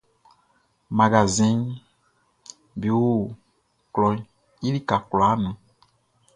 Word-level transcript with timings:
Magasinʼm 0.97 1.61
be 2.79 2.89
o 3.03 3.03
klɔʼn 3.93 4.17
i 4.65 4.67
lika 4.73 4.95
kwlaa 5.09 5.35
nun. 5.41 5.55